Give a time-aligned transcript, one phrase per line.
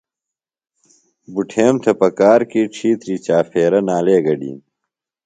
[1.33, 4.57] بُٹھیم تھےۡ پکار کی ڇِھیتری چاپھیرہ نالے گڈِین۔